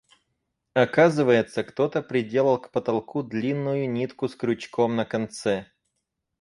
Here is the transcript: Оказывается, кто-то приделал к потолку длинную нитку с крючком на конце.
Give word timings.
Оказывается, 0.73 1.63
кто-то 1.63 2.01
приделал 2.01 2.57
к 2.59 2.71
потолку 2.71 3.21
длинную 3.21 3.87
нитку 3.87 4.27
с 4.27 4.35
крючком 4.35 4.95
на 4.95 5.05
конце. 5.05 5.67